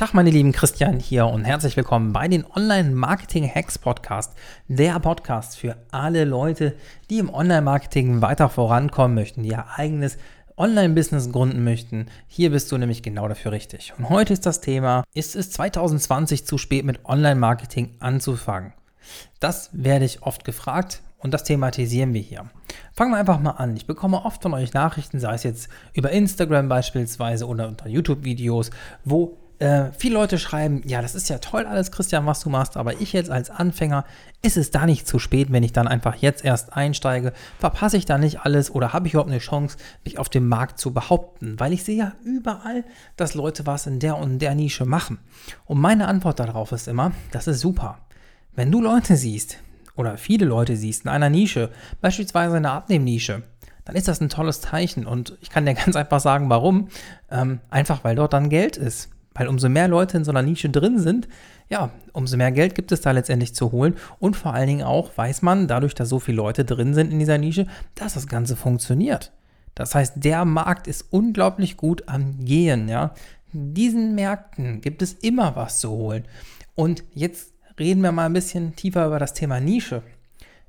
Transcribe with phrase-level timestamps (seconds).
[0.00, 4.32] Tag, meine lieben Christian hier und herzlich willkommen bei den Online Marketing Hacks Podcast,
[4.66, 6.74] der Podcast für alle Leute,
[7.10, 10.16] die im Online Marketing weiter vorankommen möchten, die ihr eigenes
[10.56, 12.06] Online-Business gründen möchten.
[12.28, 13.92] Hier bist du nämlich genau dafür richtig.
[13.98, 18.72] Und heute ist das Thema, ist es 2020 zu spät mit Online-Marketing anzufangen?
[19.38, 22.48] Das werde ich oft gefragt und das thematisieren wir hier.
[22.94, 23.76] Fangen wir einfach mal an.
[23.76, 28.70] Ich bekomme oft von euch Nachrichten, sei es jetzt über Instagram beispielsweise oder unter YouTube-Videos,
[29.04, 32.78] wo äh, viele Leute schreiben, ja, das ist ja toll alles, Christian, was du machst,
[32.78, 34.06] aber ich jetzt als Anfänger,
[34.40, 37.34] ist es da nicht zu spät, wenn ich dann einfach jetzt erst einsteige?
[37.58, 40.80] Verpasse ich da nicht alles oder habe ich überhaupt eine Chance, mich auf dem Markt
[40.80, 41.60] zu behaupten?
[41.60, 42.84] Weil ich sehe ja überall,
[43.16, 45.18] dass Leute was in der und der Nische machen.
[45.66, 47.98] Und meine Antwort darauf ist immer, das ist super.
[48.56, 49.58] Wenn du Leute siehst
[49.94, 53.42] oder viele Leute siehst in einer Nische, beispielsweise in einer Abnehmnische,
[53.84, 55.04] dann ist das ein tolles Zeichen.
[55.04, 56.88] Und ich kann dir ganz einfach sagen, warum.
[57.30, 59.10] Ähm, einfach weil dort dann Geld ist.
[59.40, 61.26] Weil umso mehr Leute in so einer Nische drin sind,
[61.70, 63.94] ja, umso mehr Geld gibt es da letztendlich zu holen.
[64.18, 67.18] Und vor allen Dingen auch weiß man, dadurch, dass so viele Leute drin sind in
[67.18, 69.32] dieser Nische, dass das Ganze funktioniert.
[69.74, 73.14] Das heißt, der Markt ist unglaublich gut am Gehen, ja.
[73.54, 76.26] In diesen Märkten gibt es immer was zu holen.
[76.74, 80.02] Und jetzt reden wir mal ein bisschen tiefer über das Thema Nische.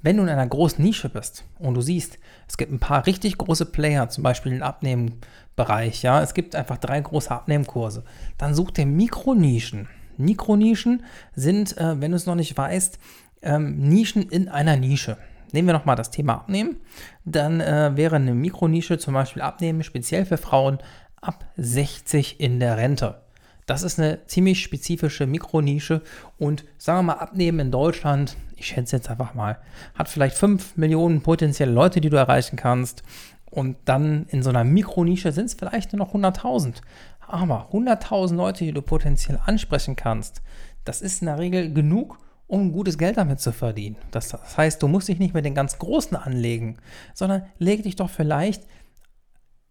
[0.00, 3.36] Wenn du in einer großen Nische bist und du siehst, es gibt ein paar richtig
[3.36, 8.04] große Player, zum Beispiel im Abnehmbereich, ja, es gibt einfach drei große Abnehmkurse,
[8.36, 9.88] dann such dir Mikronischen.
[10.16, 11.02] Mikronischen
[11.34, 12.98] sind, äh, wenn du es noch nicht weißt,
[13.42, 15.16] ähm, Nischen in einer Nische.
[15.52, 16.76] Nehmen wir nochmal das Thema Abnehmen.
[17.24, 20.78] Dann äh, wäre eine Mikronische zum Beispiel Abnehmen, speziell für Frauen
[21.20, 23.22] ab 60 in der Rente.
[23.68, 26.00] Das ist eine ziemlich spezifische Mikronische
[26.38, 29.58] und sagen wir mal, Abnehmen in Deutschland, ich schätze jetzt einfach mal,
[29.94, 33.02] hat vielleicht 5 Millionen potenzielle Leute, die du erreichen kannst.
[33.44, 36.76] Und dann in so einer Mikronische sind es vielleicht nur noch 100.000.
[37.20, 40.40] Aber 100.000 Leute, die du potenziell ansprechen kannst,
[40.86, 43.96] das ist in der Regel genug, um gutes Geld damit zu verdienen.
[44.12, 46.78] Das, das heißt, du musst dich nicht mit den ganz Großen anlegen,
[47.12, 48.62] sondern leg dich doch vielleicht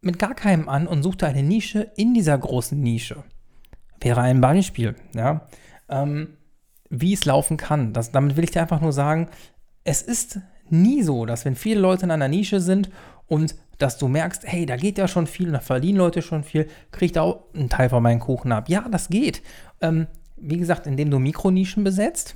[0.02, 3.24] mit gar keinem an und such dir eine Nische in dieser großen Nische
[4.00, 5.47] wäre ein Beispiel, ja,
[5.90, 6.38] ähm,
[6.90, 7.94] wie es laufen kann.
[7.94, 9.30] Das, damit will ich dir einfach nur sagen,
[9.84, 12.90] es ist nie so, dass wenn viele Leute in einer Nische sind
[13.28, 16.68] und dass du merkst, hey, da geht ja schon viel, da verdienen Leute schon viel,
[17.13, 18.69] da auch einen Teil von meinen Kuchen ab.
[18.69, 19.44] Ja, das geht.
[19.81, 22.35] Ähm, wie gesagt, indem du Mikronischen besetzt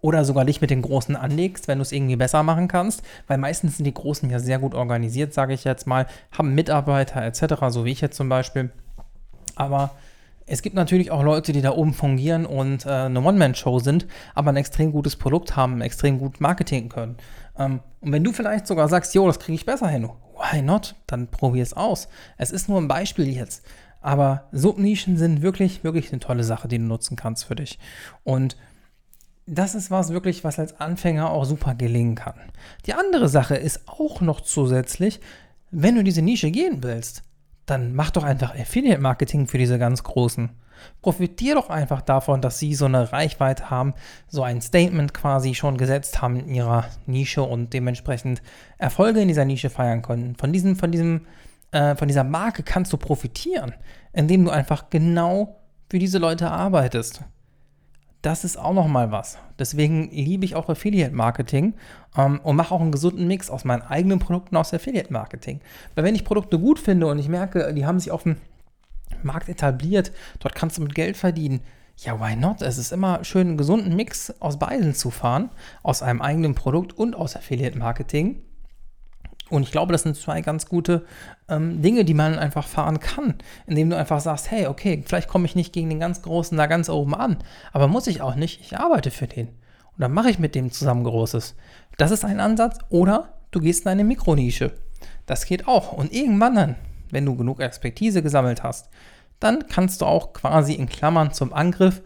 [0.00, 3.38] oder sogar dich mit den Großen anlegst, wenn du es irgendwie besser machen kannst, weil
[3.38, 7.54] meistens sind die Großen ja sehr gut organisiert, sage ich jetzt mal, haben Mitarbeiter etc.,
[7.68, 8.70] so wie ich jetzt zum Beispiel.
[9.56, 9.92] Aber
[10.50, 14.50] es gibt natürlich auch Leute, die da oben fungieren und äh, eine One-Man-Show sind, aber
[14.50, 17.16] ein extrem gutes Produkt haben, extrem gut Marketing können.
[17.56, 20.96] Ähm, und wenn du vielleicht sogar sagst, jo, das kriege ich besser hin, why not?
[21.06, 22.08] Dann probier es aus.
[22.36, 23.64] Es ist nur ein Beispiel jetzt.
[24.00, 27.78] Aber Subnischen sind wirklich, wirklich eine tolle Sache, die du nutzen kannst für dich.
[28.24, 28.56] Und
[29.46, 32.34] das ist was wirklich, was als Anfänger auch super gelingen kann.
[32.86, 35.20] Die andere Sache ist auch noch zusätzlich,
[35.70, 37.22] wenn du diese Nische gehen willst,
[37.70, 40.50] dann mach doch einfach Affiliate-Marketing für diese ganz Großen.
[41.02, 43.94] Profitier doch einfach davon, dass sie so eine Reichweite haben,
[44.28, 48.42] so ein Statement quasi schon gesetzt haben in ihrer Nische und dementsprechend
[48.78, 50.36] Erfolge in dieser Nische feiern können.
[50.36, 51.26] Von diesem, von diesem,
[51.70, 53.74] äh, von dieser Marke kannst du profitieren,
[54.12, 55.60] indem du einfach genau
[55.90, 57.22] für diese Leute arbeitest
[58.22, 59.38] das ist auch noch mal was.
[59.58, 61.74] Deswegen liebe ich auch Affiliate-Marketing
[62.16, 65.60] ähm, und mache auch einen gesunden Mix aus meinen eigenen Produkten aus Affiliate-Marketing.
[65.94, 68.36] Weil wenn ich Produkte gut finde und ich merke, die haben sich auf dem
[69.22, 71.60] Markt etabliert, dort kannst du mit Geld verdienen,
[71.96, 72.62] ja, why not?
[72.62, 75.50] Es ist immer schön, einen gesunden Mix aus beiden zu fahren,
[75.82, 78.42] aus einem eigenen Produkt und aus Affiliate-Marketing.
[79.50, 81.04] Und ich glaube, das sind zwei ganz gute
[81.48, 83.34] ähm, Dinge, die man einfach fahren kann,
[83.66, 86.66] indem du einfach sagst, hey, okay, vielleicht komme ich nicht gegen den ganz Großen da
[86.66, 87.38] ganz oben an,
[87.72, 89.48] aber muss ich auch nicht, ich arbeite für den.
[89.48, 91.56] Und dann mache ich mit dem zusammen Großes.
[91.98, 92.78] Das ist ein Ansatz.
[92.88, 94.72] Oder du gehst in eine Mikronische.
[95.26, 95.92] Das geht auch.
[95.92, 96.76] Und irgendwann dann,
[97.10, 98.88] wenn du genug Expertise gesammelt hast,
[99.40, 102.00] dann kannst du auch quasi in Klammern zum Angriff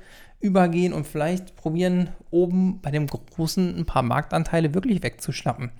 [0.44, 5.70] übergehen und vielleicht probieren, oben bei dem Großen ein paar Marktanteile wirklich wegzuschnappen.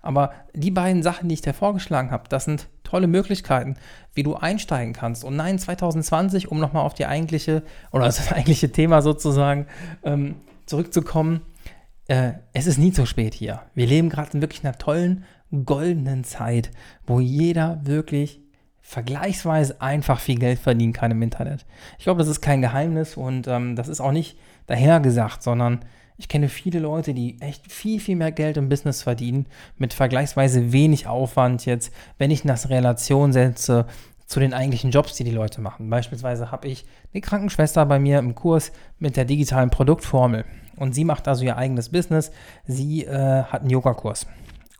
[0.00, 3.76] Aber die beiden Sachen, die ich dir vorgeschlagen habe, das sind tolle Möglichkeiten,
[4.14, 5.24] wie du einsteigen kannst.
[5.24, 9.66] Und nein, 2020, um nochmal auf die eigentliche oder das eigentliche Thema sozusagen
[10.04, 10.36] ähm,
[10.66, 11.40] zurückzukommen,
[12.06, 13.62] äh, es ist nie zu spät hier.
[13.74, 15.24] Wir leben gerade in wirklich einer tollen,
[15.64, 16.70] goldenen Zeit,
[17.06, 18.41] wo jeder wirklich
[18.92, 21.64] vergleichsweise einfach viel Geld verdienen kann im Internet.
[21.96, 24.36] Ich glaube, das ist kein Geheimnis und ähm, das ist auch nicht
[24.66, 25.80] dahergesagt, sondern
[26.18, 29.46] ich kenne viele Leute, die echt viel, viel mehr Geld im Business verdienen,
[29.78, 33.86] mit vergleichsweise wenig Aufwand jetzt, wenn ich das Relation setze
[34.26, 35.88] zu den eigentlichen Jobs, die die Leute machen.
[35.88, 36.84] Beispielsweise habe ich
[37.14, 40.44] eine Krankenschwester bei mir im Kurs mit der digitalen Produktformel.
[40.76, 42.30] Und sie macht also ihr eigenes Business.
[42.66, 44.26] Sie äh, hat einen Yogakurs.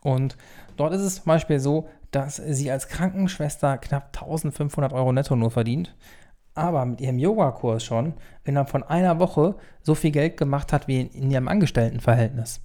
[0.03, 0.37] Und
[0.77, 5.51] dort ist es zum Beispiel so, dass sie als Krankenschwester knapp 1500 Euro netto nur
[5.51, 5.95] verdient,
[6.53, 8.13] aber mit ihrem Yogakurs schon
[8.43, 12.61] innerhalb von einer Woche so viel Geld gemacht hat wie in, ihrem Angestelltenverhältnis.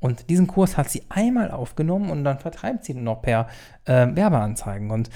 [0.00, 3.48] Und diesen Kurs hat sie einmal aufgenommen und dann vertreibt sie ihn noch per
[3.84, 4.90] äh, Werbeanzeigen.
[4.90, 5.10] Und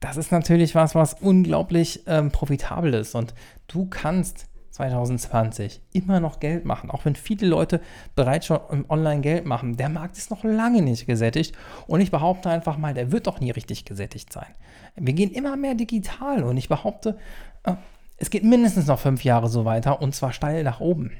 [0.00, 3.14] das ist natürlich was, was unglaublich ähm, profitabel ist.
[3.14, 3.34] Und
[3.66, 4.46] du kannst
[4.76, 7.80] 2020 immer noch Geld machen, auch wenn viele Leute
[8.14, 9.76] bereits schon Online Geld machen.
[9.76, 11.56] Der Markt ist noch lange nicht gesättigt
[11.86, 14.54] und ich behaupte einfach mal, der wird doch nie richtig gesättigt sein.
[14.94, 17.16] Wir gehen immer mehr digital und ich behaupte,
[17.64, 17.74] äh,
[18.18, 21.12] es geht mindestens noch fünf Jahre so weiter und zwar steil nach oben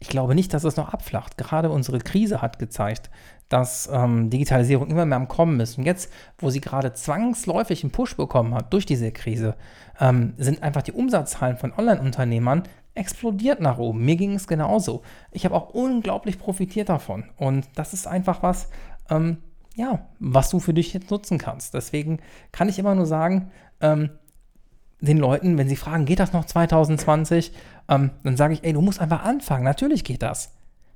[0.00, 1.36] ich glaube nicht, dass es noch abflacht.
[1.36, 3.10] Gerade unsere Krise hat gezeigt,
[3.50, 5.76] dass ähm, Digitalisierung immer mehr am Kommen ist.
[5.76, 9.56] Und jetzt, wo sie gerade zwangsläufig einen Push bekommen hat durch diese Krise,
[10.00, 12.62] ähm, sind einfach die Umsatzzahlen von Online-Unternehmern
[12.94, 14.04] explodiert nach oben.
[14.04, 15.02] Mir ging es genauso.
[15.32, 17.24] Ich habe auch unglaublich profitiert davon.
[17.36, 18.68] Und das ist einfach was,
[19.10, 19.38] ähm,
[19.74, 21.74] ja, was du für dich jetzt nutzen kannst.
[21.74, 22.20] Deswegen
[22.52, 23.50] kann ich immer nur sagen,
[23.80, 24.10] ähm,
[25.00, 27.52] den Leuten, wenn sie fragen, geht das noch 2020,
[27.88, 29.64] ähm, dann sage ich, ey, du musst einfach anfangen.
[29.64, 30.52] Natürlich geht das.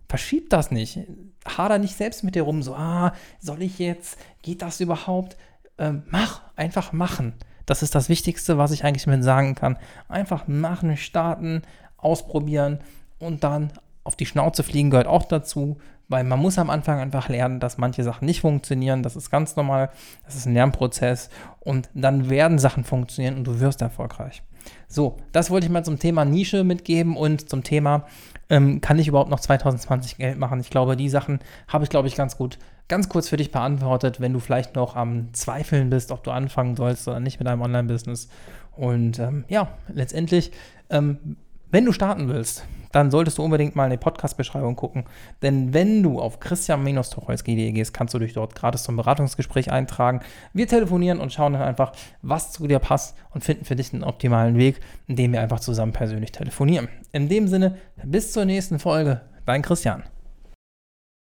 [0.08, 1.00] Verschieb das nicht.
[1.46, 5.36] Hader nicht selbst mit dir rum, so, ah, soll ich jetzt, geht das überhaupt?
[5.78, 7.34] Ähm, mach, einfach machen.
[7.66, 9.78] Das ist das Wichtigste, was ich eigentlich mit sagen kann.
[10.08, 11.62] Einfach machen, starten,
[11.96, 12.80] ausprobieren
[13.18, 13.72] und dann
[14.04, 15.78] auf die Schnauze fliegen gehört auch dazu,
[16.08, 19.02] weil man muss am Anfang einfach lernen, dass manche Sachen nicht funktionieren.
[19.02, 19.90] Das ist ganz normal.
[20.26, 21.30] Das ist ein Lernprozess
[21.60, 24.42] und dann werden Sachen funktionieren und du wirst erfolgreich.
[24.88, 28.06] So, das wollte ich mal zum Thema Nische mitgeben und zum Thema,
[28.50, 30.60] ähm, kann ich überhaupt noch 2020 Geld machen?
[30.60, 32.58] Ich glaube, die Sachen habe ich, glaube ich, ganz gut,
[32.88, 36.76] ganz kurz für dich beantwortet, wenn du vielleicht noch am Zweifeln bist, ob du anfangen
[36.76, 38.28] sollst oder nicht mit deinem Online-Business.
[38.76, 40.52] Und ähm, ja, letztendlich,
[40.90, 41.36] ähm,
[41.74, 45.06] wenn du starten willst, dann solltest du unbedingt mal in die Podcast-Beschreibung gucken.
[45.42, 50.20] Denn wenn du auf christian-tucholsky.de gehst, kannst du dich dort gratis zum Beratungsgespräch eintragen.
[50.52, 51.90] Wir telefonieren und schauen dann einfach,
[52.22, 54.78] was zu dir passt und finden für dich einen optimalen Weg,
[55.08, 56.86] indem wir einfach zusammen persönlich telefonieren.
[57.10, 59.22] In dem Sinne, bis zur nächsten Folge.
[59.44, 60.04] Dein Christian.